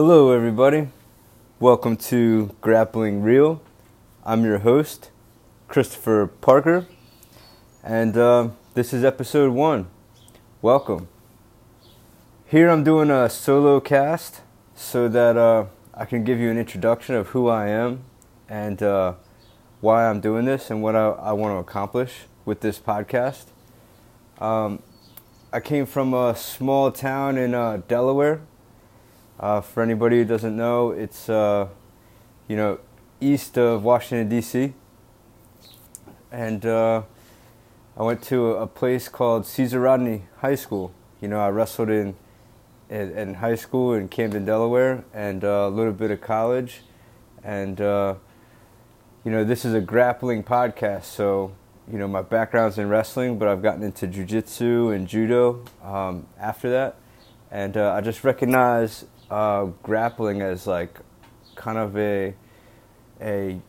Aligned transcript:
Hello, 0.00 0.30
everybody. 0.30 0.90
Welcome 1.58 1.96
to 1.96 2.54
Grappling 2.60 3.20
Real. 3.20 3.60
I'm 4.24 4.44
your 4.44 4.58
host, 4.58 5.10
Christopher 5.66 6.28
Parker, 6.28 6.86
and 7.82 8.16
uh, 8.16 8.50
this 8.74 8.94
is 8.94 9.02
episode 9.02 9.52
one. 9.52 9.88
Welcome. 10.62 11.08
Here 12.46 12.70
I'm 12.70 12.84
doing 12.84 13.10
a 13.10 13.28
solo 13.28 13.80
cast 13.80 14.42
so 14.76 15.08
that 15.08 15.36
uh, 15.36 15.64
I 15.92 16.04
can 16.04 16.22
give 16.22 16.38
you 16.38 16.48
an 16.48 16.58
introduction 16.58 17.16
of 17.16 17.30
who 17.30 17.48
I 17.48 17.66
am 17.66 18.04
and 18.48 18.80
uh, 18.80 19.14
why 19.80 20.08
I'm 20.08 20.20
doing 20.20 20.44
this 20.44 20.70
and 20.70 20.80
what 20.80 20.94
I, 20.94 21.08
I 21.08 21.32
want 21.32 21.54
to 21.54 21.58
accomplish 21.58 22.26
with 22.44 22.60
this 22.60 22.78
podcast. 22.78 23.46
Um, 24.38 24.80
I 25.52 25.58
came 25.58 25.86
from 25.86 26.14
a 26.14 26.36
small 26.36 26.92
town 26.92 27.36
in 27.36 27.52
uh, 27.52 27.82
Delaware 27.88 28.42
uh, 29.40 29.60
for 29.60 29.82
anybody 29.82 30.18
who 30.18 30.24
doesn't 30.24 30.56
know, 30.56 30.90
it's 30.90 31.28
uh, 31.28 31.68
you 32.48 32.56
know 32.56 32.78
east 33.20 33.56
of 33.58 33.84
Washington 33.84 34.28
D.C. 34.28 34.74
And 36.30 36.66
uh, 36.66 37.02
I 37.96 38.02
went 38.02 38.22
to 38.24 38.52
a 38.52 38.66
place 38.66 39.08
called 39.08 39.46
Caesar 39.46 39.80
Rodney 39.80 40.24
High 40.38 40.54
School. 40.54 40.92
You 41.20 41.28
know, 41.28 41.40
I 41.40 41.48
wrestled 41.48 41.90
in 41.90 42.16
in, 42.88 43.16
in 43.16 43.34
high 43.34 43.54
school 43.54 43.94
in 43.94 44.08
Camden, 44.08 44.44
Delaware, 44.44 45.04
and 45.12 45.44
uh, 45.44 45.66
a 45.66 45.70
little 45.70 45.92
bit 45.92 46.10
of 46.10 46.20
college. 46.20 46.82
And 47.42 47.80
uh, 47.80 48.14
you 49.24 49.30
know, 49.30 49.44
this 49.44 49.64
is 49.64 49.74
a 49.74 49.80
grappling 49.80 50.42
podcast, 50.42 51.04
so 51.04 51.52
you 51.90 51.98
know 51.98 52.08
my 52.08 52.22
background's 52.22 52.78
in 52.78 52.88
wrestling, 52.88 53.38
but 53.38 53.48
I've 53.48 53.62
gotten 53.62 53.82
into 53.82 54.06
jujitsu 54.06 54.94
and 54.94 55.06
judo 55.06 55.64
um, 55.82 56.26
after 56.38 56.70
that, 56.70 56.96
and 57.50 57.76
uh, 57.76 57.92
I 57.92 58.00
just 58.00 58.24
recognize 58.24 59.04
uh, 59.30 59.66
grappling 59.82 60.40
as 60.42 60.66
like 60.66 60.98
kind 61.54 61.78
of 61.78 61.96
a 61.96 62.34
a 63.20 63.60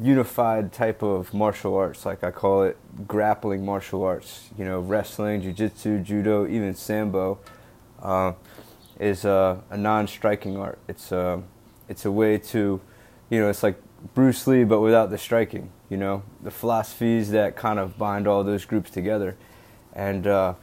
unified 0.00 0.72
type 0.72 1.02
of 1.02 1.32
martial 1.34 1.74
arts. 1.74 2.06
Like 2.06 2.22
I 2.24 2.30
call 2.30 2.62
it 2.62 2.76
grappling 3.06 3.64
martial 3.64 4.04
arts. 4.04 4.48
You 4.56 4.64
know, 4.64 4.80
wrestling, 4.80 5.42
jiu-jitsu, 5.42 6.00
judo, 6.00 6.46
even 6.46 6.74
sambo 6.74 7.38
uh, 8.00 8.32
is 8.98 9.24
a, 9.24 9.62
a, 9.70 9.76
non-striking 9.76 10.56
art. 10.56 10.78
It's 10.88 11.12
a 11.12 11.42
it's 11.88 12.04
a 12.04 12.12
way 12.12 12.38
to, 12.38 12.80
you 13.30 13.40
know, 13.40 13.48
it's 13.48 13.62
like 13.62 13.80
Bruce 14.14 14.46
Lee 14.46 14.64
but 14.64 14.80
without 14.80 15.10
the 15.10 15.18
striking. 15.18 15.70
You 15.88 15.96
know, 15.98 16.22
the 16.42 16.50
philosophies 16.50 17.30
that 17.32 17.56
kind 17.56 17.78
of 17.78 17.98
bind 17.98 18.26
all 18.26 18.44
those 18.44 18.64
groups 18.64 18.90
together, 18.90 19.36
and 19.92 20.26
uh, 20.26 20.54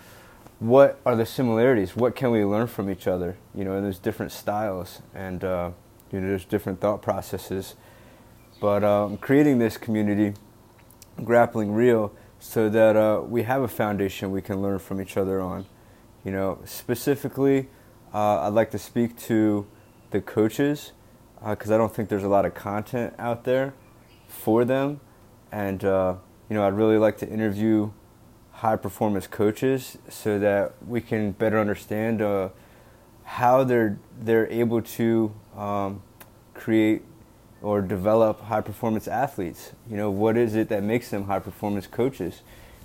what 0.60 1.00
are 1.06 1.16
the 1.16 1.26
similarities? 1.26 1.96
What 1.96 2.16
can 2.16 2.32
we 2.32 2.44
learn 2.44 2.68
from 2.68 2.90
each 2.90 3.08
other? 3.08 3.38
You 3.56 3.64
know, 3.64 3.74
and 3.74 3.84
there's 3.84 4.00
different 4.00 4.32
styles 4.32 5.02
and 5.14 5.44
uh, 5.44 5.72
you 6.12 6.20
know 6.20 6.28
there's 6.28 6.46
different 6.46 6.82
thought 6.82 7.02
processes. 7.02 7.76
But 8.60 8.84
um, 8.84 9.18
creating 9.18 9.60
this 9.60 9.78
community, 9.78 10.34
grappling 11.24 11.74
real, 11.74 12.14
so 12.40 12.70
that 12.70 12.96
uh, 12.96 13.22
we 13.26 13.44
have 13.44 13.62
a 13.62 13.68
foundation 13.68 14.32
we 14.32 14.42
can 14.42 14.62
learn 14.62 14.80
from 14.80 15.02
each 15.02 15.16
other 15.16 15.40
on. 15.40 15.66
You 16.26 16.32
know, 16.32 16.60
specifically, 16.66 17.70
uh, 18.14 18.42
I'd 18.42 18.54
like 18.54 18.72
to 18.72 18.80
speak 18.80 19.18
to 19.20 19.66
the 20.12 20.20
coaches 20.20 20.92
because 21.46 21.72
uh, 21.72 21.76
I 21.76 21.78
don't 21.78 21.94
think 21.94 22.10
there's 22.10 22.24
a 22.24 22.30
lot 22.30 22.46
of 22.46 22.54
content 22.54 23.14
out 23.18 23.46
there 23.46 23.74
for 24.28 24.66
them, 24.66 25.00
and 25.54 25.86
uh, 25.86 26.16
you 26.50 26.56
know, 26.56 26.68
I'd 26.68 26.74
really 26.74 26.98
like 26.98 27.18
to 27.20 27.30
interview 27.30 27.92
high 28.60 28.76
performance 28.76 29.26
coaches 29.26 29.98
so 30.10 30.38
that 30.38 30.74
we 30.86 31.00
can 31.00 31.32
better 31.32 31.58
understand 31.58 32.22
uh, 32.22 32.50
how 33.24 33.64
they're 33.64 33.98
they're 34.22 34.48
able 34.48 34.82
to 34.82 35.34
um, 35.56 36.02
create 36.54 37.02
or 37.62 37.82
develop 37.82 38.42
high 38.42 38.62
performance 38.62 39.08
athletes. 39.08 39.72
You 39.90 39.96
know, 39.96 40.12
what 40.12 40.36
is 40.36 40.56
it 40.56 40.68
that 40.70 40.84
makes 40.84 41.10
them 41.10 41.26
high 41.26 41.40
performance 41.40 41.88
coaches? 41.88 42.42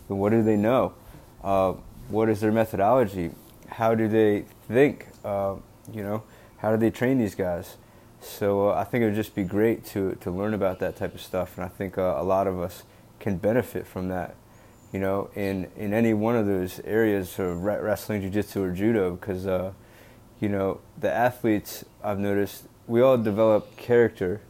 And 0.09 0.21
what 0.21 0.31
do 0.31 0.43
they 0.45 0.57
know? 0.57 0.95
Uh, 1.43 1.75
what 2.09 2.29
is 2.29 2.41
their 2.41 2.53
methodology? 2.53 3.33
How 3.69 3.97
do 3.97 4.07
they 4.07 4.45
think? 4.69 5.09
Uh, 5.25 5.57
you 5.93 6.05
know, 6.05 6.23
how 6.59 6.71
do 6.71 6.77
they 6.77 6.91
train 6.91 7.19
these 7.19 7.35
guys? 7.35 7.77
So 8.21 8.71
uh, 8.71 8.75
I 8.75 8.85
think 8.85 9.03
it 9.03 9.07
would 9.07 9.15
just 9.17 9.35
be 9.35 9.43
great 9.43 9.85
to 9.87 10.15
to 10.21 10.31
learn 10.31 10.55
about 10.55 10.79
that 10.79 10.95
type 10.97 11.15
of 11.15 11.21
stuff, 11.21 11.57
and 11.57 11.65
I 11.65 11.69
think 11.69 11.99
uh, 11.99 12.15
a 12.17 12.23
lot 12.23 12.47
of 12.47 12.61
us 12.61 12.85
can 13.19 13.39
benefit 13.39 13.87
from 13.89 14.09
that 14.09 14.37
you 14.95 15.01
know, 15.01 15.29
in, 15.35 15.69
in 15.77 15.93
any 15.93 16.15
one 16.15 16.37
of 16.37 16.47
those 16.47 16.79
areas 16.85 17.37
of 17.41 17.65
wrestling, 17.65 18.21
jiu-jitsu, 18.21 18.63
or 18.63 18.71
judo, 18.71 19.17
because, 19.17 19.45
uh, 19.45 19.73
you 20.39 20.49
know, 20.49 20.81
the 20.97 21.11
athletes 21.11 21.85
I've 22.05 22.21
noticed, 22.21 22.69
we 22.87 23.01
all 23.01 23.19
develop 23.19 23.77
character 23.77 24.41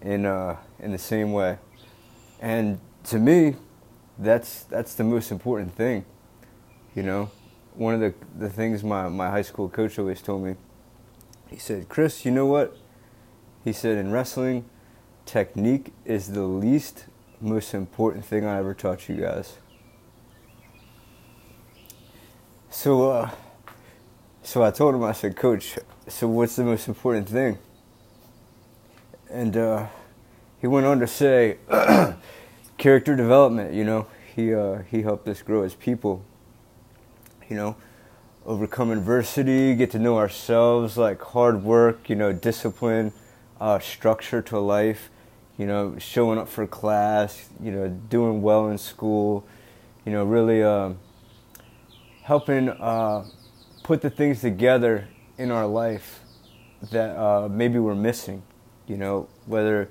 in, 0.00 0.24
uh, 0.24 0.56
in 0.80 0.92
the 0.92 0.98
same 0.98 1.34
way. 1.34 1.58
And 2.40 2.80
to 3.04 3.18
me, 3.18 3.56
that's, 4.18 4.62
that's 4.62 4.94
the 4.94 5.04
most 5.04 5.30
important 5.30 5.74
thing, 5.74 6.06
you 6.94 7.02
know. 7.02 7.30
One 7.74 7.92
of 7.92 8.00
the, 8.00 8.14
the 8.38 8.48
things 8.48 8.82
my, 8.82 9.10
my 9.10 9.28
high 9.28 9.42
school 9.42 9.68
coach 9.68 9.98
always 9.98 10.22
told 10.22 10.44
me, 10.44 10.54
he 11.50 11.58
said, 11.58 11.90
Chris, 11.90 12.24
you 12.24 12.30
know 12.30 12.46
what? 12.46 12.74
He 13.62 13.74
said, 13.74 13.98
in 13.98 14.12
wrestling, 14.12 14.64
technique 15.26 15.92
is 16.06 16.28
the 16.28 16.44
least 16.44 17.04
most 17.38 17.74
important 17.74 18.24
thing 18.24 18.46
I 18.46 18.56
ever 18.56 18.72
taught 18.72 19.10
you 19.10 19.16
guys. 19.16 19.58
So, 22.74 23.08
uh, 23.08 23.30
so 24.42 24.64
I 24.64 24.72
told 24.72 24.96
him, 24.96 25.04
I 25.04 25.12
said, 25.12 25.36
Coach, 25.36 25.78
so 26.08 26.26
what's 26.26 26.56
the 26.56 26.64
most 26.64 26.88
important 26.88 27.28
thing? 27.28 27.56
And 29.30 29.56
uh, 29.56 29.86
he 30.60 30.66
went 30.66 30.84
on 30.84 30.98
to 30.98 31.06
say, 31.06 31.58
character 32.76 33.14
development. 33.14 33.74
You 33.74 33.84
know, 33.84 34.06
he 34.34 34.52
uh, 34.52 34.78
he 34.90 35.02
helped 35.02 35.28
us 35.28 35.40
grow 35.40 35.62
as 35.62 35.74
people. 35.74 36.24
You 37.48 37.56
know, 37.56 37.76
overcome 38.44 38.90
adversity, 38.90 39.76
get 39.76 39.92
to 39.92 40.00
know 40.00 40.18
ourselves, 40.18 40.98
like 40.98 41.22
hard 41.22 41.62
work. 41.62 42.10
You 42.10 42.16
know, 42.16 42.32
discipline, 42.32 43.12
uh, 43.60 43.78
structure 43.78 44.42
to 44.42 44.58
life. 44.58 45.10
You 45.56 45.66
know, 45.66 45.96
showing 45.98 46.40
up 46.40 46.48
for 46.48 46.66
class. 46.66 47.48
You 47.62 47.70
know, 47.70 47.88
doing 47.88 48.42
well 48.42 48.68
in 48.68 48.78
school. 48.78 49.46
You 50.04 50.10
know, 50.10 50.24
really. 50.24 50.60
Um, 50.60 50.98
helping 52.24 52.70
uh, 52.70 53.22
put 53.82 54.00
the 54.00 54.08
things 54.08 54.40
together 54.40 55.06
in 55.36 55.50
our 55.50 55.66
life 55.66 56.20
that 56.90 57.16
uh, 57.16 57.48
maybe 57.50 57.78
we're 57.78 57.94
missing. 57.94 58.42
You 58.86 58.96
know, 58.96 59.28
whether 59.46 59.90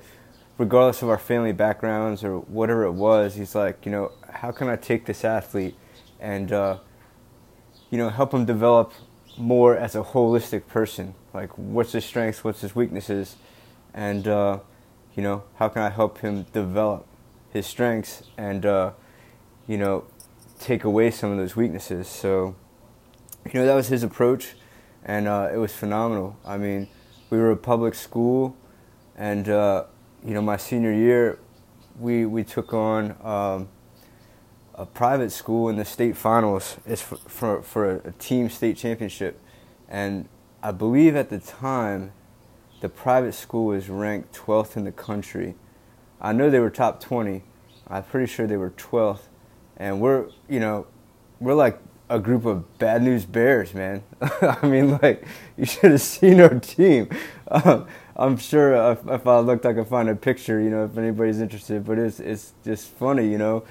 regardless 0.57 1.01
of 1.03 1.09
our 1.09 1.17
family 1.17 1.51
backgrounds 1.51 2.23
or 2.23 2.39
whatever 2.39 2.83
it 2.83 2.91
was, 2.91 3.35
he's 3.35 3.55
like, 3.55 3.85
you 3.85 3.91
know, 3.91 4.11
how 4.29 4.51
can 4.51 4.67
I 4.67 4.75
take 4.75 5.05
this 5.05 5.23
athlete 5.23 5.75
and 6.19 6.51
uh, 6.51 6.77
you 7.89 7.97
know 7.97 8.09
help 8.09 8.33
him 8.33 8.45
develop 8.45 8.93
more 9.37 9.77
as 9.77 9.95
a 9.95 10.01
holistic 10.01 10.67
person? 10.67 11.13
Like, 11.33 11.55
what's 11.57 11.91
his 11.91 12.03
strengths, 12.03 12.43
what's 12.43 12.61
his 12.61 12.75
weaknesses, 12.75 13.35
and 13.93 14.27
uh, 14.27 14.59
you 15.15 15.21
know, 15.21 15.43
how 15.57 15.69
can 15.69 15.83
I 15.83 15.91
help 15.91 16.19
him 16.19 16.47
develop 16.51 17.05
his 17.51 17.67
strengths 17.67 18.23
and 18.37 18.65
uh, 18.65 18.91
you 19.67 19.77
know 19.77 20.05
take 20.63 20.85
away 20.85 21.11
some 21.11 21.31
of 21.31 21.37
those 21.37 21.55
weaknesses. 21.55 22.07
So, 22.07 22.55
you 23.45 23.59
know, 23.59 23.65
that 23.65 23.75
was 23.75 23.89
his 23.89 24.01
approach, 24.01 24.53
and 25.03 25.27
uh, 25.27 25.49
it 25.53 25.57
was 25.57 25.73
phenomenal. 25.73 26.37
I 26.45 26.57
mean, 26.57 26.87
we 27.29 27.37
were 27.37 27.51
a 27.51 27.57
public 27.57 27.93
school, 27.93 28.55
and 29.17 29.49
uh, 29.49 29.85
you 30.25 30.33
know, 30.33 30.41
my 30.41 30.57
senior 30.57 30.93
year, 30.93 31.39
we 31.99 32.25
we 32.25 32.43
took 32.43 32.73
on 32.73 33.15
um, 33.21 33.67
a 34.73 34.85
private 34.85 35.31
school 35.31 35.67
in 35.67 35.75
the 35.75 35.85
state 35.85 36.15
finals. 36.15 36.77
It's 36.85 37.01
for 37.01 37.17
for, 37.17 37.61
for 37.61 37.95
a, 37.95 38.09
a 38.09 38.11
team 38.13 38.49
state 38.49 38.77
championship, 38.77 39.39
and 39.89 40.29
I 40.61 40.71
believe 40.71 41.17
at 41.17 41.29
the 41.29 41.39
time, 41.39 42.13
the 42.79 42.87
private 42.87 43.33
school 43.33 43.65
was 43.65 43.89
ranked 43.89 44.33
12th 44.33 44.77
in 44.77 44.85
the 44.85 44.93
country. 44.93 45.55
I 46.21 46.31
know 46.31 46.49
they 46.49 46.59
were 46.59 46.69
top 46.69 47.01
20. 47.01 47.43
I'm 47.89 48.03
pretty 48.03 48.31
sure 48.31 48.47
they 48.47 48.55
were 48.55 48.69
12th 48.71 49.27
and 49.77 49.99
we're 49.99 50.27
you 50.47 50.59
know 50.59 50.87
we're 51.39 51.53
like 51.53 51.79
a 52.09 52.19
group 52.19 52.45
of 52.45 52.77
bad 52.77 53.01
news 53.01 53.25
bears, 53.25 53.73
man. 53.73 54.03
I 54.21 54.65
mean, 54.67 54.99
like 55.01 55.25
you 55.57 55.65
should 55.65 55.91
have 55.91 56.01
seen 56.01 56.39
our 56.41 56.59
team. 56.59 57.09
Um, 57.49 57.87
I'm 58.15 58.37
sure 58.37 58.91
if, 58.91 58.99
if, 59.07 59.25
I 59.25 59.39
looked, 59.39 59.65
I 59.65 59.73
could 59.73 59.87
find 59.87 60.09
a 60.09 60.15
picture. 60.15 60.59
You 60.59 60.69
know, 60.69 60.85
if 60.85 60.97
anybody's 60.97 61.41
interested. 61.41 61.83
But 61.83 61.97
it's 61.97 62.19
it's 62.19 62.53
just 62.63 62.89
funny, 62.89 63.27
you 63.27 63.37
know, 63.37 63.63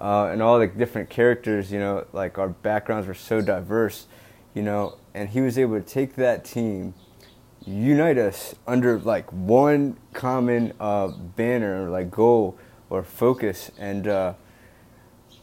uh, 0.00 0.26
and 0.26 0.42
all 0.42 0.58
the 0.58 0.68
different 0.68 1.10
characters. 1.10 1.72
You 1.72 1.80
know, 1.80 2.06
like 2.12 2.38
our 2.38 2.48
backgrounds 2.48 3.08
were 3.08 3.14
so 3.14 3.40
diverse, 3.40 4.06
you 4.54 4.62
know, 4.62 4.96
and 5.14 5.28
he 5.28 5.40
was 5.40 5.58
able 5.58 5.80
to 5.80 5.86
take 5.86 6.14
that 6.16 6.44
team, 6.44 6.94
unite 7.66 8.18
us 8.18 8.54
under 8.66 8.98
like 9.00 9.32
one 9.32 9.96
common 10.12 10.72
uh, 10.78 11.08
banner, 11.08 11.90
like 11.90 12.10
goal 12.10 12.56
or 12.90 13.02
focus, 13.02 13.70
and. 13.78 14.06
Uh, 14.06 14.34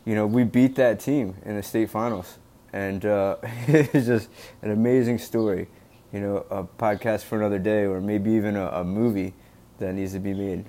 you 0.05 0.15
know, 0.15 0.27
we 0.27 0.43
beat 0.43 0.75
that 0.75 0.99
team 0.99 1.35
in 1.43 1.55
the 1.55 1.63
state 1.63 1.89
finals, 1.89 2.37
and 2.71 3.05
uh, 3.05 3.37
it's 3.67 4.05
just 4.05 4.29
an 4.61 4.71
amazing 4.71 5.17
story. 5.17 5.67
you 6.13 6.21
know, 6.21 6.45
a 6.49 6.63
podcast 6.63 7.23
for 7.23 7.37
another 7.37 7.59
day, 7.59 7.85
or 7.85 7.99
maybe 7.99 8.31
even 8.31 8.55
a, 8.55 8.67
a 8.67 8.83
movie 8.83 9.33
that 9.79 9.93
needs 9.93 10.13
to 10.13 10.19
be 10.19 10.33
made. 10.33 10.65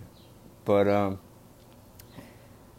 But 0.64 0.88
um, 0.88 1.18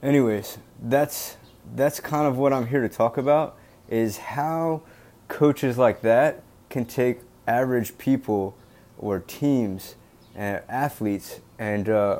anyways, 0.03 0.57
that's 0.81 1.37
that's 1.75 1.99
kind 1.99 2.27
of 2.27 2.37
what 2.37 2.53
I'm 2.53 2.67
here 2.67 2.81
to 2.81 2.89
talk 2.89 3.17
about 3.17 3.57
is 3.89 4.17
how 4.17 4.81
coaches 5.27 5.77
like 5.77 6.01
that 6.01 6.43
can 6.69 6.85
take 6.85 7.19
average 7.45 7.97
people 7.97 8.55
or 8.97 9.19
teams 9.19 9.95
and 10.35 10.61
athletes 10.69 11.39
and 11.57 11.89
uh, 11.89 12.19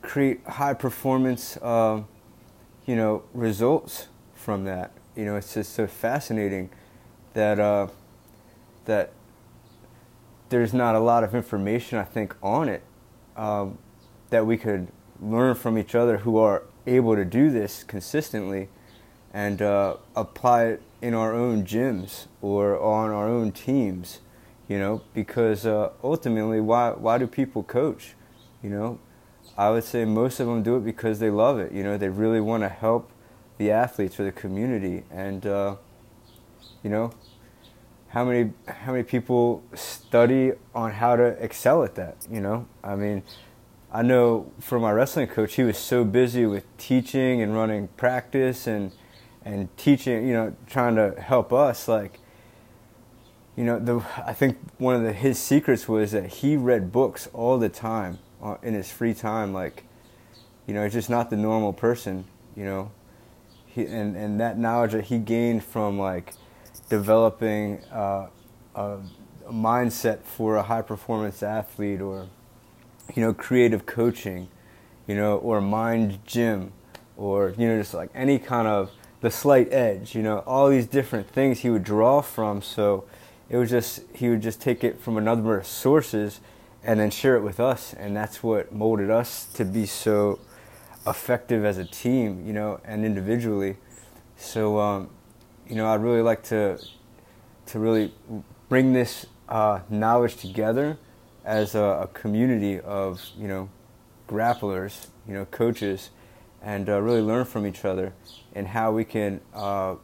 create 0.00 0.44
high 0.46 0.74
performance, 0.74 1.56
uh, 1.58 2.02
you 2.86 2.96
know, 2.96 3.22
results 3.32 4.08
from 4.34 4.64
that. 4.64 4.92
You 5.16 5.24
know, 5.24 5.36
it's 5.36 5.54
just 5.54 5.74
so 5.74 5.86
fascinating 5.86 6.70
that 7.34 7.58
uh, 7.58 7.88
that 8.84 9.12
there's 10.48 10.74
not 10.74 10.94
a 10.94 11.00
lot 11.00 11.24
of 11.24 11.34
information 11.34 11.98
I 11.98 12.04
think 12.04 12.34
on 12.42 12.68
it 12.68 12.82
um, 13.36 13.78
that 14.30 14.46
we 14.46 14.56
could 14.56 14.88
learn 15.20 15.54
from 15.54 15.78
each 15.78 15.94
other 15.94 16.18
who 16.18 16.36
are 16.38 16.64
able 16.86 17.14
to 17.14 17.24
do 17.24 17.50
this 17.50 17.84
consistently 17.84 18.68
and 19.32 19.62
uh, 19.62 19.96
apply 20.14 20.64
it 20.64 20.82
in 21.00 21.14
our 21.14 21.32
own 21.32 21.64
gyms 21.64 22.26
or 22.40 22.78
on 22.80 23.10
our 23.10 23.28
own 23.28 23.50
teams, 23.50 24.20
you 24.68 24.78
know, 24.78 25.00
because 25.14 25.64
uh, 25.64 25.90
ultimately, 26.02 26.60
why 26.60 26.90
why 26.90 27.18
do 27.18 27.26
people 27.26 27.62
coach? 27.62 28.14
You 28.62 28.70
know, 28.70 28.98
I 29.56 29.70
would 29.70 29.84
say 29.84 30.04
most 30.04 30.40
of 30.40 30.46
them 30.46 30.62
do 30.62 30.76
it 30.76 30.84
because 30.84 31.18
they 31.18 31.30
love 31.30 31.58
it. 31.58 31.72
You 31.72 31.82
know, 31.82 31.98
they 31.98 32.08
really 32.08 32.40
want 32.40 32.62
to 32.62 32.68
help 32.68 33.10
the 33.58 33.70
athletes 33.70 34.18
or 34.18 34.24
the 34.24 34.32
community, 34.32 35.04
and 35.10 35.46
uh, 35.46 35.76
you 36.82 36.90
know, 36.90 37.12
how 38.08 38.24
many 38.24 38.52
how 38.66 38.92
many 38.92 39.04
people 39.04 39.62
study 39.74 40.52
on 40.74 40.92
how 40.92 41.16
to 41.16 41.26
excel 41.42 41.84
at 41.84 41.94
that? 41.96 42.16
You 42.30 42.40
know, 42.40 42.66
I 42.82 42.96
mean. 42.96 43.22
I 43.94 44.00
know 44.00 44.50
for 44.58 44.80
my 44.80 44.90
wrestling 44.90 45.26
coach, 45.26 45.56
he 45.56 45.64
was 45.64 45.76
so 45.76 46.02
busy 46.02 46.46
with 46.46 46.64
teaching 46.78 47.42
and 47.42 47.54
running 47.54 47.88
practice 47.88 48.66
and 48.66 48.90
and 49.44 49.68
teaching, 49.76 50.26
you 50.26 50.32
know, 50.32 50.56
trying 50.66 50.96
to 50.96 51.20
help 51.20 51.52
us. 51.52 51.88
Like, 51.88 52.18
you 53.54 53.64
know, 53.64 53.78
the 53.78 54.02
I 54.26 54.32
think 54.32 54.56
one 54.78 54.94
of 54.94 55.02
the, 55.02 55.12
his 55.12 55.38
secrets 55.38 55.88
was 55.88 56.12
that 56.12 56.26
he 56.26 56.56
read 56.56 56.90
books 56.90 57.28
all 57.34 57.58
the 57.58 57.68
time 57.68 58.18
in 58.62 58.74
his 58.74 58.90
free 58.90 59.14
time. 59.14 59.52
Like, 59.52 59.84
you 60.66 60.74
know, 60.74 60.84
he's 60.84 60.92
just 60.92 61.10
not 61.10 61.30
the 61.30 61.36
normal 61.36 61.72
person. 61.72 62.24
You 62.56 62.64
know, 62.64 62.90
he 63.66 63.86
and 63.86 64.16
and 64.16 64.40
that 64.40 64.58
knowledge 64.58 64.92
that 64.92 65.04
he 65.04 65.18
gained 65.18 65.64
from 65.64 65.98
like 65.98 66.34
developing 66.88 67.82
uh, 67.92 68.28
a, 68.74 68.98
a 69.46 69.52
mindset 69.52 70.22
for 70.22 70.56
a 70.56 70.62
high 70.62 70.82
performance 70.82 71.42
athlete 71.42 72.00
or 72.00 72.28
you 73.14 73.22
know 73.22 73.32
creative 73.32 73.84
coaching 73.84 74.48
you 75.06 75.14
know 75.14 75.36
or 75.38 75.60
mind 75.60 76.18
gym 76.24 76.72
or 77.16 77.54
you 77.58 77.66
know 77.66 77.78
just 77.78 77.94
like 77.94 78.10
any 78.14 78.38
kind 78.38 78.68
of 78.68 78.90
the 79.22 79.30
slight 79.30 79.72
edge, 79.72 80.14
you 80.14 80.22
know, 80.22 80.40
all 80.40 80.68
these 80.68 80.86
different 80.86 81.30
things 81.30 81.60
he 81.60 81.70
would 81.70 81.84
draw 81.84 82.20
from. 82.20 82.60
So 82.60 83.04
it 83.48 83.56
was 83.56 83.70
just, 83.70 84.02
he 84.12 84.28
would 84.28 84.42
just 84.42 84.60
take 84.60 84.84
it 84.84 85.00
from 85.00 85.16
a 85.16 85.20
number 85.20 85.56
of 85.56 85.66
sources 85.66 86.40
and 86.84 86.98
then 86.98 87.10
share 87.10 87.36
it 87.36 87.42
with 87.42 87.60
us. 87.60 87.94
And 87.94 88.16
that's 88.16 88.42
what 88.42 88.72
molded 88.72 89.10
us 89.10 89.46
to 89.54 89.64
be 89.64 89.86
so 89.86 90.40
effective 91.06 91.64
as 91.64 91.78
a 91.78 91.84
team, 91.84 92.46
you 92.46 92.52
know, 92.52 92.80
and 92.84 93.04
individually. 93.04 93.76
So, 94.36 94.78
um, 94.78 95.10
you 95.68 95.76
know, 95.76 95.88
I'd 95.88 96.02
really 96.02 96.22
like 96.22 96.42
to, 96.44 96.78
to 97.66 97.78
really 97.78 98.12
bring 98.68 98.92
this 98.92 99.26
uh, 99.48 99.80
knowledge 99.88 100.36
together 100.36 100.98
as 101.44 101.74
a, 101.74 101.82
a 101.82 102.06
community 102.08 102.80
of, 102.80 103.22
you 103.36 103.48
know, 103.48 103.68
grapplers, 104.28 105.08
you 105.26 105.34
know, 105.34 105.44
coaches 105.46 106.10
and 106.62 106.88
uh, 106.88 107.00
really 107.00 107.20
learn 107.20 107.44
from 107.44 107.66
each 107.66 107.84
other 107.84 108.12
and 108.54 108.68
how 108.68 108.92
we 108.92 109.04
can 109.04 109.40
uh, 109.54 109.96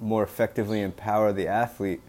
more 0.00 0.22
effectively 0.22 0.82
empower 0.82 1.32
the 1.32 1.48
athlete. 1.48 2.00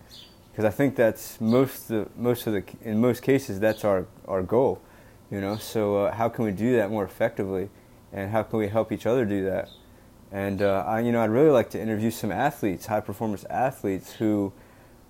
Because 0.54 0.66
I 0.66 0.70
think 0.70 0.96
that's 0.96 1.42
most 1.42 1.88
the, 1.88 2.08
most 2.16 2.46
of 2.46 2.54
the 2.54 2.64
in 2.84 3.02
most 3.02 3.24
cases 3.24 3.60
that's 3.60 3.84
our 3.84 4.06
our 4.28 4.44
goal, 4.44 4.80
you 5.32 5.42
know. 5.42 5.58
So 5.58 6.06
uh, 6.06 6.12
how 6.14 6.30
can 6.30 6.46
we 6.46 6.52
do 6.52 6.76
that 6.76 6.92
more 6.92 7.04
effectively, 7.04 7.72
and 8.12 8.30
how 8.30 8.44
can 8.44 8.60
we 8.60 8.68
help 8.68 8.92
each 8.92 9.08
other 9.08 9.26
do 9.26 9.44
that? 9.46 9.70
And 10.32 10.62
uh, 10.62 10.84
I, 10.86 11.00
you 11.00 11.12
know, 11.12 11.24
I'd 11.24 11.32
really 11.32 11.50
like 11.50 11.72
to 11.72 11.82
interview 11.82 12.12
some 12.12 12.32
athletes, 12.32 12.86
high 12.86 13.00
performance 13.00 13.46
athletes 13.46 14.14
who 14.14 14.54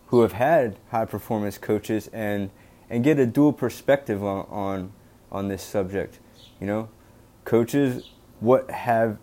who 0.08 0.22
have 0.22 0.32
had 0.32 0.78
high 0.92 1.06
performance 1.06 1.58
coaches 1.58 2.10
and 2.14 2.50
and 2.90 3.04
get 3.04 3.20
a 3.20 3.26
dual 3.26 3.52
perspective 3.52 4.24
on 4.24 4.48
on, 4.50 4.94
on 5.30 5.50
this 5.50 5.62
subject. 5.62 6.20
You 6.62 6.68
know, 6.68 6.90
coaches 7.44 8.12
what 8.40 8.72
have 8.72 9.18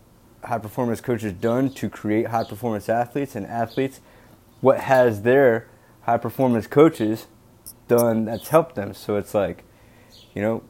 high 0.44 0.58
performance 0.58 1.00
coaches 1.00 1.32
done 1.32 1.70
to 1.70 1.88
create 1.88 2.26
high 2.26 2.44
performance 2.44 2.90
athletes 2.90 3.34
and 3.34 3.46
athletes 3.46 4.00
what 4.60 4.80
has 4.80 5.22
their 5.22 5.66
high 6.02 6.16
performance 6.16 6.66
coaches 6.66 7.26
done 7.88 8.24
that's 8.24 8.48
helped 8.48 8.74
them 8.74 8.94
so 8.94 9.16
it's 9.16 9.34
like 9.34 9.64
you 10.34 10.42
know 10.42 10.62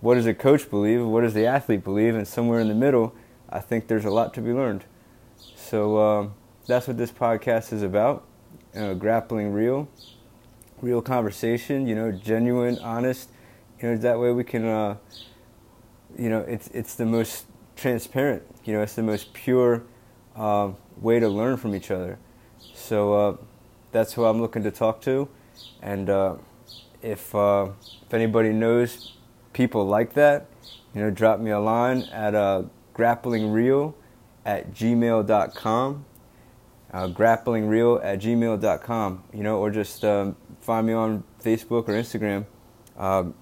what 0.00 0.14
does 0.14 0.26
a 0.26 0.34
coach 0.34 0.68
believe 0.70 1.04
what 1.04 1.22
does 1.22 1.34
the 1.34 1.46
athlete 1.46 1.84
believe 1.84 2.14
and 2.14 2.26
somewhere 2.26 2.60
in 2.60 2.68
the 2.68 2.74
middle 2.74 3.14
i 3.48 3.58
think 3.58 3.86
there's 3.86 4.04
a 4.04 4.10
lot 4.10 4.34
to 4.34 4.40
be 4.40 4.52
learned 4.52 4.84
so 5.54 5.98
um, 5.98 6.34
that's 6.66 6.86
what 6.86 6.96
this 6.96 7.10
podcast 7.10 7.72
is 7.72 7.82
about 7.82 8.24
grappling 8.98 9.52
real 9.52 9.88
real 10.82 11.00
conversation 11.00 11.86
you 11.86 11.94
know 11.94 12.10
genuine 12.10 12.78
honest 12.80 13.30
you 13.80 13.88
know 13.88 13.96
that 13.96 14.18
way 14.18 14.32
we 14.32 14.44
can 14.44 14.64
uh, 14.64 14.96
you 16.18 16.28
know 16.28 16.40
it's 16.40 16.68
it's 16.68 16.94
the 16.94 17.06
most 17.06 17.46
transparent. 17.76 18.42
You 18.64 18.72
know, 18.72 18.82
it's 18.82 18.94
the 18.94 19.02
most 19.02 19.32
pure 19.32 19.84
uh, 20.34 20.72
way 21.00 21.20
to 21.20 21.28
learn 21.28 21.56
from 21.56 21.74
each 21.74 21.90
other. 21.90 22.18
So 22.74 23.12
uh, 23.14 23.36
that's 23.92 24.12
who 24.14 24.24
I'm 24.24 24.40
looking 24.40 24.62
to 24.64 24.70
talk 24.70 25.00
to, 25.02 25.28
and 25.82 26.10
uh, 26.10 26.36
if 27.02 27.34
uh, 27.34 27.68
if 28.06 28.14
anybody 28.14 28.52
knows 28.52 29.14
people 29.52 29.86
like 29.86 30.14
that, 30.14 30.46
you 30.94 31.00
know, 31.00 31.10
drop 31.10 31.40
me 31.40 31.50
a 31.50 31.60
line 31.60 32.02
at 32.12 32.34
uh, 32.34 32.62
grapplingreal 32.94 33.94
at 34.44 34.72
gmail.com. 34.72 36.04
Uh, 36.92 37.08
grapplingreal 37.08 38.02
at 38.02 38.20
gmail.com, 38.20 39.22
you 39.34 39.42
know, 39.42 39.58
or 39.58 39.70
just 39.70 40.04
um, 40.04 40.36
find 40.60 40.86
me 40.86 40.92
on 40.92 41.22
Facebook 41.44 41.88
or 41.88 41.92
Instagram 41.92 42.46
um, 42.96 43.34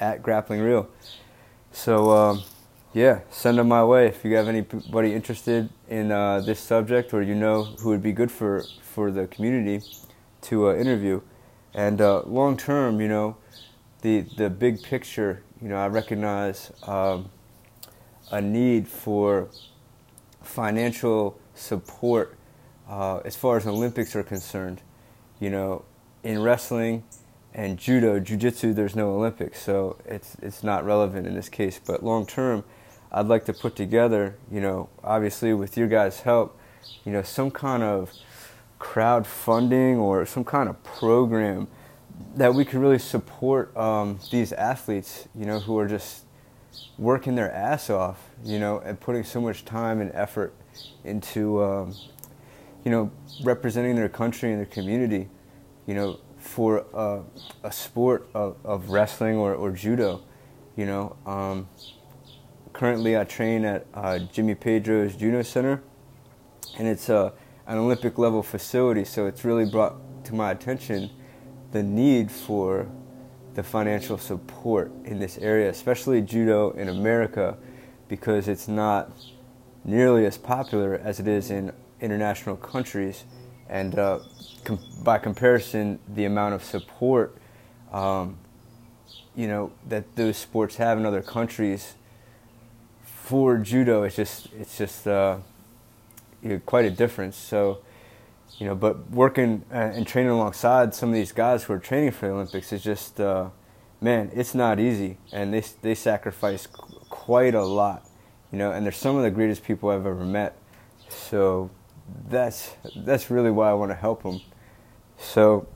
at 0.00 0.22
grapplingreal. 0.22 0.86
So, 1.70 2.10
um, 2.10 2.42
yeah, 2.94 3.20
send 3.30 3.58
them 3.58 3.68
my 3.68 3.84
way 3.84 4.06
if 4.06 4.24
you 4.24 4.34
have 4.34 4.48
anybody 4.48 5.14
interested 5.14 5.68
in 5.88 6.10
uh, 6.10 6.40
this 6.40 6.60
subject 6.60 7.14
or 7.14 7.22
you 7.22 7.34
know 7.34 7.64
who 7.80 7.90
would 7.90 8.02
be 8.02 8.12
good 8.12 8.30
for, 8.30 8.64
for 8.82 9.10
the 9.10 9.26
community 9.26 9.84
to 10.42 10.68
uh, 10.68 10.74
interview. 10.74 11.20
And 11.74 12.00
uh, 12.00 12.22
long 12.22 12.56
term, 12.56 13.00
you 13.00 13.08
know, 13.08 13.36
the, 14.02 14.22
the 14.36 14.50
big 14.50 14.82
picture, 14.82 15.42
you 15.60 15.68
know, 15.68 15.76
I 15.76 15.88
recognize 15.88 16.72
um, 16.84 17.30
a 18.30 18.40
need 18.40 18.88
for 18.88 19.48
financial 20.42 21.38
support 21.54 22.36
uh, 22.88 23.18
as 23.24 23.36
far 23.36 23.56
as 23.56 23.66
Olympics 23.66 24.14
are 24.16 24.22
concerned. 24.22 24.82
You 25.38 25.50
know, 25.50 25.84
in 26.22 26.40
wrestling 26.42 27.04
and 27.52 27.78
judo, 27.78 28.20
jiu-jitsu, 28.20 28.72
there's 28.72 28.96
no 28.96 29.10
Olympics, 29.10 29.60
so 29.60 29.98
it's, 30.04 30.36
it's 30.42 30.62
not 30.62 30.84
relevant 30.84 31.26
in 31.26 31.34
this 31.34 31.48
case. 31.48 31.80
But 31.84 32.02
long 32.02 32.26
term, 32.26 32.64
I'd 33.12 33.26
like 33.26 33.44
to 33.46 33.52
put 33.52 33.76
together, 33.76 34.36
you 34.50 34.60
know, 34.60 34.88
obviously 35.02 35.54
with 35.54 35.76
your 35.76 35.88
guys' 35.88 36.20
help, 36.20 36.58
you 37.04 37.12
know, 37.12 37.22
some 37.22 37.50
kind 37.50 37.82
of 37.82 38.12
crowdfunding 38.78 39.98
or 39.98 40.26
some 40.26 40.44
kind 40.44 40.68
of 40.68 40.82
program 40.84 41.68
that 42.34 42.54
we 42.54 42.64
could 42.64 42.80
really 42.80 42.98
support 42.98 43.74
um, 43.76 44.18
these 44.30 44.52
athletes, 44.52 45.28
you 45.34 45.46
know, 45.46 45.60
who 45.60 45.78
are 45.78 45.88
just 45.88 46.24
working 46.98 47.34
their 47.34 47.52
ass 47.52 47.90
off, 47.90 48.30
you 48.44 48.58
know, 48.58 48.78
and 48.78 48.98
putting 49.00 49.24
so 49.24 49.40
much 49.40 49.64
time 49.64 50.00
and 50.00 50.10
effort 50.14 50.54
into, 51.04 51.62
um, 51.62 51.94
you 52.84 52.90
know, 52.90 53.10
representing 53.42 53.96
their 53.96 54.08
country 54.08 54.50
and 54.50 54.58
their 54.58 54.66
community, 54.66 55.28
you 55.86 55.94
know, 55.94 56.18
for 56.38 56.86
uh, 56.94 57.20
a 57.64 57.72
sport 57.72 58.28
of, 58.34 58.56
of 58.64 58.90
wrestling 58.90 59.36
or, 59.36 59.54
or 59.54 59.70
judo, 59.70 60.22
you 60.76 60.86
know. 60.86 61.16
Um, 61.26 61.68
currently 62.76 63.16
I 63.16 63.24
train 63.24 63.64
at 63.64 63.86
uh, 63.94 64.18
Jimmy 64.18 64.54
Pedro's 64.54 65.16
Judo 65.16 65.40
Center, 65.40 65.82
and 66.76 66.86
it's 66.86 67.08
uh, 67.08 67.30
an 67.66 67.78
Olympic 67.78 68.18
level 68.18 68.42
facility. 68.42 69.02
So 69.02 69.24
it's 69.26 69.46
really 69.46 69.64
brought 69.64 69.96
to 70.26 70.34
my 70.34 70.50
attention 70.50 71.08
the 71.72 71.82
need 71.82 72.30
for 72.30 72.86
the 73.54 73.62
financial 73.62 74.18
support 74.18 74.92
in 75.06 75.18
this 75.18 75.38
area, 75.38 75.70
especially 75.70 76.20
judo 76.20 76.72
in 76.72 76.90
America, 76.90 77.56
because 78.08 78.46
it's 78.46 78.68
not 78.68 79.10
nearly 79.82 80.26
as 80.26 80.36
popular 80.36 80.96
as 80.96 81.18
it 81.18 81.26
is 81.26 81.50
in 81.50 81.72
international 82.02 82.56
countries. 82.56 83.24
And 83.70 83.98
uh, 83.98 84.18
com- 84.64 84.80
by 85.02 85.16
comparison, 85.16 85.98
the 86.14 86.26
amount 86.26 86.54
of 86.54 86.62
support 86.62 87.38
um, 87.90 88.36
you 89.34 89.48
know, 89.48 89.72
that 89.88 90.14
those 90.14 90.36
sports 90.36 90.76
have 90.76 90.98
in 90.98 91.06
other 91.06 91.22
countries. 91.22 91.94
For 93.26 93.58
judo, 93.58 94.04
it's 94.04 94.14
just 94.14 94.46
it's 94.56 94.78
just 94.78 95.04
uh, 95.04 95.38
you 96.40 96.48
know, 96.50 96.60
quite 96.64 96.84
a 96.84 96.90
difference. 96.90 97.36
So, 97.36 97.78
you 98.56 98.66
know, 98.66 98.76
but 98.76 99.10
working 99.10 99.64
uh, 99.72 99.78
and 99.78 100.06
training 100.06 100.30
alongside 100.30 100.94
some 100.94 101.08
of 101.08 101.14
these 101.16 101.32
guys 101.32 101.64
who 101.64 101.72
are 101.72 101.80
training 101.80 102.12
for 102.12 102.26
the 102.28 102.32
Olympics 102.34 102.72
is 102.72 102.84
just, 102.84 103.18
uh, 103.18 103.48
man, 104.00 104.30
it's 104.32 104.54
not 104.54 104.78
easy, 104.78 105.18
and 105.32 105.52
they 105.52 105.64
they 105.82 105.96
sacrifice 105.96 106.68
quite 107.10 107.56
a 107.56 107.64
lot, 107.64 108.08
you 108.52 108.58
know, 108.58 108.70
and 108.70 108.84
they're 108.84 108.92
some 108.92 109.16
of 109.16 109.24
the 109.24 109.30
greatest 109.32 109.64
people 109.64 109.90
I've 109.90 110.06
ever 110.06 110.24
met. 110.24 110.56
So 111.08 111.68
that's 112.28 112.76
that's 112.94 113.28
really 113.28 113.50
why 113.50 113.70
I 113.70 113.74
want 113.74 113.90
to 113.90 113.96
help 113.96 114.22
them. 114.22 114.40
So 115.18 115.66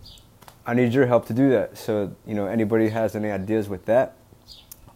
I 0.64 0.74
need 0.74 0.92
your 0.92 1.06
help 1.06 1.26
to 1.26 1.34
do 1.34 1.50
that. 1.50 1.76
So 1.76 2.14
you 2.24 2.36
know, 2.36 2.46
anybody 2.46 2.90
has 2.90 3.16
any 3.16 3.32
ideas 3.32 3.68
with 3.68 3.86
that, 3.86 4.14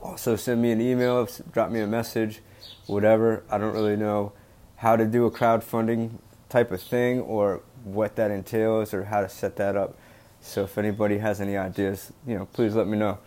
also 0.05 0.37
send 0.37 0.61
me 0.61 0.71
an 0.71 0.81
email, 0.81 1.27
drop 1.51 1.71
me 1.71 1.81
a 1.81 1.87
message, 1.87 2.41
whatever. 2.87 3.43
I 3.51 3.59
don't 3.59 3.73
really 3.73 3.97
know 3.97 4.33
how 4.77 4.97
to 4.97 5.07
do 5.07 5.25
a 5.25 5.31
crowdfunding 5.31 6.19
type 6.51 6.71
of 6.71 6.83
thing 6.83 7.21
or 7.21 7.63
what 7.83 8.15
that 8.17 8.31
entails 8.31 8.93
or 8.93 9.05
how 9.05 9.23
to 9.23 9.29
set 9.29 9.57
that 9.57 9.77
up. 9.77 9.97
So 10.41 10.65
if 10.65 10.77
anybody 10.77 11.19
has 11.19 11.41
any 11.41 11.57
ideas, 11.57 12.13
you 12.27 12.37
know, 12.37 12.45
please 12.45 12.75
let 12.75 12.87
me 12.87 12.99
know. 12.99 13.19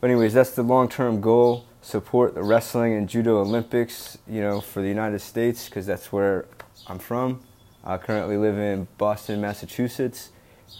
But 0.00 0.10
anyways, 0.10 0.34
that's 0.34 0.50
the 0.50 0.62
long-term 0.62 1.22
goal. 1.22 1.66
Support 1.80 2.34
the 2.34 2.42
wrestling 2.42 2.92
and 2.92 3.08
judo 3.08 3.40
Olympics, 3.40 4.18
you 4.28 4.42
know, 4.42 4.60
for 4.60 4.82
the 4.82 4.88
United 4.88 5.20
States 5.20 5.64
because 5.64 5.86
that's 5.86 6.12
where 6.12 6.46
I'm 6.86 6.98
from. 6.98 7.40
I 7.82 7.96
currently 7.96 8.36
live 8.36 8.58
in 8.58 8.86
Boston, 8.98 9.40
Massachusetts. 9.40 10.30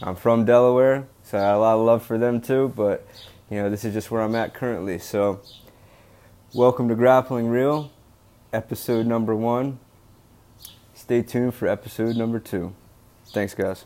I'm 0.01 0.15
from 0.15 0.45
Delaware, 0.45 1.07
so 1.23 1.39
I 1.39 1.41
have 1.41 1.57
a 1.57 1.59
lot 1.59 1.79
of 1.79 1.85
love 1.85 2.05
for 2.05 2.19
them 2.19 2.39
too. 2.39 2.71
But 2.75 3.07
you 3.49 3.57
know, 3.57 3.69
this 3.69 3.83
is 3.83 3.93
just 3.93 4.11
where 4.11 4.21
I'm 4.21 4.35
at 4.35 4.53
currently. 4.53 4.99
So, 4.99 5.41
welcome 6.53 6.87
to 6.89 6.95
Grappling 6.95 7.47
Real, 7.47 7.91
episode 8.53 9.07
number 9.07 9.35
one. 9.35 9.79
Stay 10.93 11.23
tuned 11.23 11.55
for 11.55 11.67
episode 11.67 12.15
number 12.15 12.39
two. 12.39 12.75
Thanks, 13.27 13.55
guys. 13.55 13.85